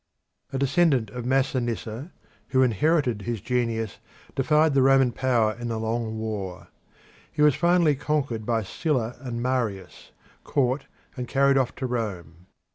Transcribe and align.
A 0.51 0.57
descendant 0.57 1.11
of 1.11 1.27
Masinissa, 1.27 2.11
who 2.47 2.63
inherited 2.63 3.21
his 3.21 3.39
genius, 3.39 3.99
defied 4.33 4.73
the 4.73 4.81
Roman 4.81 5.11
power 5.11 5.51
in 5.53 5.69
a 5.69 5.77
long 5.77 6.17
war. 6.17 6.69
He 7.31 7.43
was 7.43 7.53
finally 7.53 7.93
conquered 7.95 8.43
by 8.43 8.63
Sylla 8.63 9.15
and 9.19 9.43
Marius, 9.43 10.09
caught, 10.43 10.87
and 11.15 11.27
carried 11.27 11.55
off 11.55 11.75
to 11.75 11.85
Rome. 11.85 12.47